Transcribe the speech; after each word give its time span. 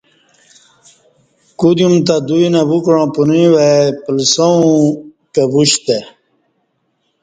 کدیوم 1.59 1.93
تں 2.05 2.17
دوئی 2.27 2.47
نہ 2.53 2.61
ووکعاں 2.69 3.07
پنوی 3.13 3.45
وای 3.53 3.77
پلسئوں 4.03 4.65
کہ 5.33 5.43
وشتہ 5.53 5.97